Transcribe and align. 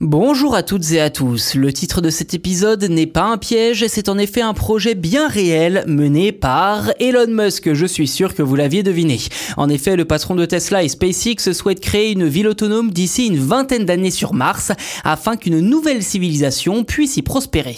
Bonjour 0.00 0.54
à 0.54 0.62
toutes 0.62 0.92
et 0.92 1.00
à 1.00 1.10
tous. 1.10 1.56
Le 1.56 1.72
titre 1.72 2.00
de 2.00 2.08
cet 2.08 2.32
épisode 2.32 2.84
n'est 2.84 3.08
pas 3.08 3.24
un 3.24 3.36
piège, 3.36 3.84
c'est 3.88 4.08
en 4.08 4.16
effet 4.16 4.42
un 4.42 4.54
projet 4.54 4.94
bien 4.94 5.26
réel 5.26 5.82
mené 5.88 6.30
par 6.30 6.92
Elon 7.00 7.26
Musk, 7.26 7.72
je 7.72 7.84
suis 7.84 8.06
sûr 8.06 8.36
que 8.36 8.42
vous 8.42 8.54
l'aviez 8.54 8.84
deviné. 8.84 9.18
En 9.56 9.68
effet, 9.68 9.96
le 9.96 10.04
patron 10.04 10.36
de 10.36 10.44
Tesla 10.44 10.84
et 10.84 10.88
SpaceX 10.88 11.52
souhaite 11.52 11.80
créer 11.80 12.12
une 12.12 12.28
ville 12.28 12.46
autonome 12.46 12.92
d'ici 12.92 13.26
une 13.26 13.40
vingtaine 13.40 13.86
d'années 13.86 14.12
sur 14.12 14.34
Mars 14.34 14.70
afin 15.02 15.36
qu'une 15.36 15.58
nouvelle 15.58 16.04
civilisation 16.04 16.84
puisse 16.84 17.16
y 17.16 17.22
prospérer. 17.22 17.74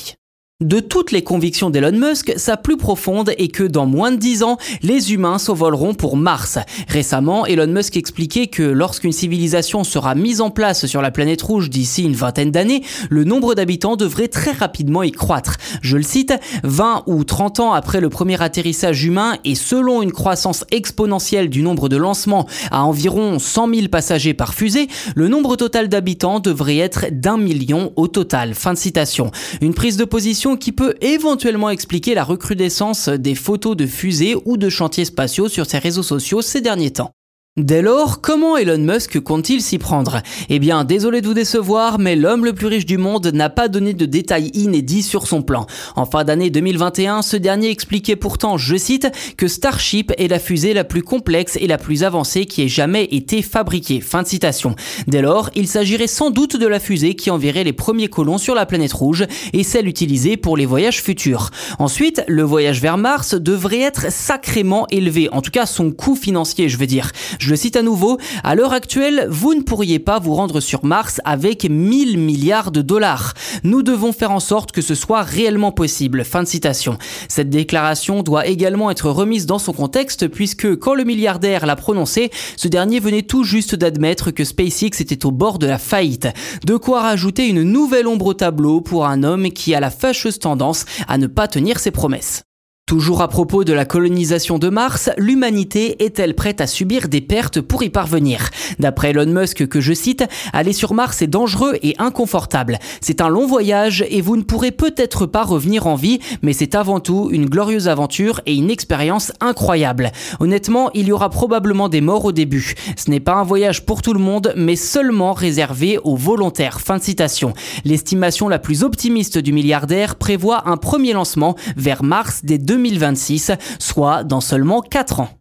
De 0.60 0.78
toutes 0.78 1.10
les 1.10 1.22
convictions 1.22 1.70
d'Elon 1.70 1.98
Musk, 1.98 2.34
sa 2.36 2.58
plus 2.58 2.76
profonde 2.76 3.32
est 3.38 3.48
que 3.48 3.64
dans 3.64 3.86
moins 3.86 4.12
de 4.12 4.18
10 4.18 4.42
ans, 4.42 4.58
les 4.82 5.14
humains 5.14 5.38
s'envoleront 5.38 5.94
pour 5.94 6.18
Mars. 6.18 6.58
Récemment, 6.86 7.46
Elon 7.46 7.66
Musk 7.66 7.96
expliquait 7.96 8.48
que 8.48 8.62
lorsqu'une 8.62 9.10
civilisation 9.10 9.84
sera 9.84 10.14
mise 10.14 10.42
en 10.42 10.50
place 10.50 10.84
sur 10.84 11.00
la 11.00 11.10
planète 11.10 11.40
rouge 11.40 11.70
d'ici 11.70 12.04
une 12.04 12.12
vingtaine 12.12 12.50
d'années, 12.50 12.82
le 13.08 13.24
nombre 13.24 13.54
d'habitants 13.54 13.96
devrait 13.96 14.28
très 14.28 14.50
rapidement 14.50 15.02
y 15.02 15.12
croître. 15.12 15.56
Je 15.80 15.96
le 15.96 16.02
cite, 16.02 16.34
20 16.62 17.04
ou 17.06 17.24
30 17.24 17.60
ans 17.60 17.72
après 17.72 18.02
le 18.02 18.10
premier 18.10 18.42
atterrissage 18.42 19.02
humain 19.02 19.38
et 19.46 19.54
selon 19.54 20.02
une 20.02 20.12
croissance 20.12 20.66
exponentielle 20.70 21.48
du 21.48 21.62
nombre 21.62 21.88
de 21.88 21.96
lancements 21.96 22.46
à 22.70 22.84
environ 22.84 23.38
100 23.38 23.74
000 23.74 23.88
passagers 23.88 24.34
par 24.34 24.52
fusée, 24.52 24.88
le 25.14 25.28
nombre 25.28 25.56
total 25.56 25.88
d'habitants 25.88 26.38
devrait 26.38 26.76
être 26.76 27.06
d'un 27.10 27.38
million 27.38 27.94
au 27.96 28.08
total. 28.08 28.54
Fin 28.54 28.74
de 28.74 28.78
citation. 28.78 29.30
Une 29.62 29.72
prise 29.72 29.96
de 29.96 30.04
position 30.04 30.49
qui 30.56 30.72
peut 30.72 30.94
éventuellement 31.00 31.70
expliquer 31.70 32.14
la 32.14 32.24
recrudescence 32.24 33.08
des 33.08 33.34
photos 33.34 33.76
de 33.76 33.86
fusées 33.86 34.36
ou 34.44 34.56
de 34.56 34.68
chantiers 34.68 35.04
spatiaux 35.04 35.48
sur 35.48 35.66
ses 35.66 35.78
réseaux 35.78 36.02
sociaux 36.02 36.42
ces 36.42 36.60
derniers 36.60 36.92
temps. 36.92 37.12
Dès 37.56 37.82
lors, 37.82 38.20
comment 38.20 38.56
Elon 38.56 38.78
Musk 38.78 39.18
compte-t-il 39.18 39.60
s'y 39.60 39.78
prendre? 39.78 40.22
Eh 40.50 40.60
bien, 40.60 40.84
désolé 40.84 41.20
de 41.20 41.26
vous 41.26 41.34
décevoir, 41.34 41.98
mais 41.98 42.14
l'homme 42.14 42.44
le 42.44 42.52
plus 42.52 42.68
riche 42.68 42.86
du 42.86 42.96
monde 42.96 43.26
n'a 43.26 43.50
pas 43.50 43.66
donné 43.66 43.92
de 43.92 44.06
détails 44.06 44.52
inédits 44.54 45.02
sur 45.02 45.26
son 45.26 45.42
plan. 45.42 45.66
En 45.96 46.06
fin 46.06 46.22
d'année 46.22 46.50
2021, 46.50 47.22
ce 47.22 47.36
dernier 47.36 47.68
expliquait 47.68 48.14
pourtant, 48.14 48.56
je 48.56 48.76
cite, 48.76 49.08
que 49.36 49.48
Starship 49.48 50.12
est 50.16 50.28
la 50.28 50.38
fusée 50.38 50.74
la 50.74 50.84
plus 50.84 51.02
complexe 51.02 51.58
et 51.60 51.66
la 51.66 51.76
plus 51.76 52.04
avancée 52.04 52.46
qui 52.46 52.62
ait 52.62 52.68
jamais 52.68 53.06
été 53.06 53.42
fabriquée. 53.42 54.00
Fin 54.00 54.22
de 54.22 54.28
citation. 54.28 54.76
Dès 55.08 55.20
lors, 55.20 55.50
il 55.56 55.66
s'agirait 55.66 56.06
sans 56.06 56.30
doute 56.30 56.54
de 56.54 56.68
la 56.68 56.78
fusée 56.78 57.16
qui 57.16 57.32
enverrait 57.32 57.64
les 57.64 57.72
premiers 57.72 58.06
colons 58.06 58.38
sur 58.38 58.54
la 58.54 58.64
planète 58.64 58.92
rouge 58.92 59.26
et 59.52 59.64
celle 59.64 59.88
utilisée 59.88 60.36
pour 60.36 60.56
les 60.56 60.66
voyages 60.66 61.02
futurs. 61.02 61.50
Ensuite, 61.80 62.22
le 62.28 62.44
voyage 62.44 62.80
vers 62.80 62.96
Mars 62.96 63.34
devrait 63.34 63.80
être 63.80 64.12
sacrément 64.12 64.86
élevé, 64.90 65.28
en 65.32 65.42
tout 65.42 65.50
cas 65.50 65.66
son 65.66 65.90
coût 65.90 66.14
financier, 66.14 66.68
je 66.68 66.76
veux 66.76 66.86
dire. 66.86 67.10
Je 67.40 67.48
le 67.48 67.56
cite 67.56 67.76
à 67.76 67.82
nouveau, 67.82 68.18
à 68.44 68.54
l'heure 68.54 68.74
actuelle, 68.74 69.26
vous 69.30 69.54
ne 69.54 69.62
pourriez 69.62 69.98
pas 69.98 70.18
vous 70.18 70.34
rendre 70.34 70.60
sur 70.60 70.84
Mars 70.84 71.22
avec 71.24 71.64
1000 71.64 72.18
milliards 72.18 72.70
de 72.70 72.82
dollars. 72.82 73.32
Nous 73.64 73.82
devons 73.82 74.12
faire 74.12 74.30
en 74.30 74.40
sorte 74.40 74.72
que 74.72 74.82
ce 74.82 74.94
soit 74.94 75.22
réellement 75.22 75.72
possible. 75.72 76.22
Fin 76.24 76.42
de 76.42 76.48
citation. 76.48 76.98
Cette 77.28 77.48
déclaration 77.48 78.22
doit 78.22 78.46
également 78.46 78.90
être 78.90 79.08
remise 79.08 79.46
dans 79.46 79.58
son 79.58 79.72
contexte 79.72 80.28
puisque 80.28 80.76
quand 80.76 80.94
le 80.94 81.04
milliardaire 81.04 81.64
l'a 81.64 81.76
prononcé, 81.76 82.30
ce 82.58 82.68
dernier 82.68 83.00
venait 83.00 83.22
tout 83.22 83.42
juste 83.42 83.74
d'admettre 83.74 84.32
que 84.32 84.44
SpaceX 84.44 85.00
était 85.00 85.24
au 85.24 85.30
bord 85.30 85.58
de 85.58 85.66
la 85.66 85.78
faillite. 85.78 86.28
De 86.66 86.76
quoi 86.76 87.00
rajouter 87.00 87.48
une 87.48 87.62
nouvelle 87.62 88.06
ombre 88.06 88.26
au 88.26 88.34
tableau 88.34 88.82
pour 88.82 89.06
un 89.06 89.22
homme 89.22 89.48
qui 89.48 89.74
a 89.74 89.80
la 89.80 89.90
fâcheuse 89.90 90.40
tendance 90.40 90.84
à 91.08 91.16
ne 91.16 91.26
pas 91.26 91.48
tenir 91.48 91.78
ses 91.78 91.90
promesses. 91.90 92.42
Toujours 92.90 93.22
à 93.22 93.28
propos 93.28 93.62
de 93.62 93.72
la 93.72 93.84
colonisation 93.84 94.58
de 94.58 94.68
Mars, 94.68 95.10
l'humanité 95.16 96.02
est-elle 96.04 96.34
prête 96.34 96.60
à 96.60 96.66
subir 96.66 97.06
des 97.06 97.20
pertes 97.20 97.60
pour 97.60 97.84
y 97.84 97.88
parvenir? 97.88 98.50
D'après 98.80 99.10
Elon 99.10 99.26
Musk 99.26 99.68
que 99.68 99.80
je 99.80 99.92
cite, 99.92 100.24
aller 100.52 100.72
sur 100.72 100.92
Mars 100.92 101.22
est 101.22 101.28
dangereux 101.28 101.78
et 101.84 101.94
inconfortable. 101.98 102.80
C'est 103.00 103.20
un 103.20 103.28
long 103.28 103.46
voyage 103.46 104.04
et 104.10 104.20
vous 104.20 104.36
ne 104.36 104.42
pourrez 104.42 104.72
peut-être 104.72 105.26
pas 105.26 105.44
revenir 105.44 105.86
en 105.86 105.94
vie, 105.94 106.18
mais 106.42 106.52
c'est 106.52 106.74
avant 106.74 106.98
tout 106.98 107.28
une 107.30 107.48
glorieuse 107.48 107.86
aventure 107.86 108.40
et 108.46 108.56
une 108.56 108.72
expérience 108.72 109.30
incroyable. 109.38 110.10
Honnêtement, 110.40 110.90
il 110.92 111.06
y 111.06 111.12
aura 111.12 111.30
probablement 111.30 111.88
des 111.88 112.00
morts 112.00 112.24
au 112.24 112.32
début. 112.32 112.74
Ce 112.96 113.08
n'est 113.08 113.20
pas 113.20 113.34
un 113.34 113.44
voyage 113.44 113.86
pour 113.86 114.02
tout 114.02 114.14
le 114.14 114.18
monde, 114.18 114.52
mais 114.56 114.74
seulement 114.74 115.32
réservé 115.32 115.98
aux 116.02 116.16
volontaires. 116.16 116.80
Fin 116.80 116.96
de 116.96 117.04
citation. 117.04 117.52
L'estimation 117.84 118.48
la 118.48 118.58
plus 118.58 118.82
optimiste 118.82 119.38
du 119.38 119.52
milliardaire 119.52 120.16
prévoit 120.16 120.68
un 120.68 120.76
premier 120.76 121.12
lancement 121.12 121.54
vers 121.76 122.02
Mars 122.02 122.40
dès 122.42 122.58
2026, 122.82 123.52
soit 123.78 124.24
dans 124.24 124.40
seulement 124.40 124.80
4 124.80 125.20
ans. 125.20 125.39